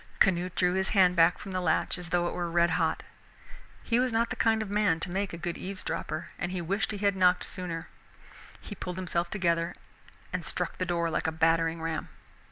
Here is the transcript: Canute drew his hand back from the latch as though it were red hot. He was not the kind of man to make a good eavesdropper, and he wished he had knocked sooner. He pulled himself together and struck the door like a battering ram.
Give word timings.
Canute 0.17 0.55
drew 0.55 0.73
his 0.73 0.89
hand 0.97 1.15
back 1.15 1.37
from 1.37 1.51
the 1.51 1.61
latch 1.61 1.99
as 1.99 2.09
though 2.09 2.27
it 2.27 2.33
were 2.33 2.49
red 2.49 2.71
hot. 2.71 3.03
He 3.83 3.99
was 3.99 4.11
not 4.11 4.31
the 4.31 4.35
kind 4.35 4.63
of 4.63 4.69
man 4.71 4.99
to 5.01 5.11
make 5.11 5.31
a 5.31 5.37
good 5.37 5.59
eavesdropper, 5.59 6.31
and 6.39 6.51
he 6.51 6.59
wished 6.59 6.89
he 6.89 6.97
had 6.97 7.15
knocked 7.15 7.43
sooner. 7.43 7.87
He 8.59 8.73
pulled 8.73 8.95
himself 8.97 9.29
together 9.29 9.75
and 10.33 10.43
struck 10.43 10.79
the 10.79 10.87
door 10.89 11.11
like 11.11 11.27
a 11.27 11.31
battering 11.31 11.83
ram. 11.83 12.09